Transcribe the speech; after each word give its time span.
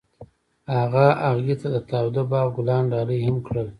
هغه 0.75 1.07
هغې 1.27 1.55
ته 1.61 1.67
د 1.75 1.77
تاوده 1.89 2.23
باغ 2.31 2.47
ګلان 2.57 2.83
ډالۍ 2.91 3.19
هم 3.27 3.37
کړل. 3.47 3.67